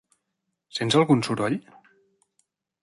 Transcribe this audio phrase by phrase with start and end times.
[0.77, 1.59] Sents algun soroll?